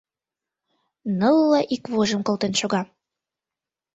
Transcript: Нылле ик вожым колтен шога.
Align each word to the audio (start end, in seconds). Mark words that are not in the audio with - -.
Нылле 1.19 1.61
ик 1.75 1.83
вожым 1.93 2.21
колтен 2.27 2.53
шога. 2.59 2.81